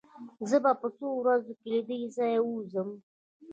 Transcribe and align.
زه 0.49 0.57
به 0.63 0.71
په 0.81 0.87
څو 0.97 1.07
ورځو 1.21 1.53
کې 1.61 1.67
له 1.73 1.81
دې 1.87 1.97
ځايه 2.15 2.39
ووځم. 2.43 2.89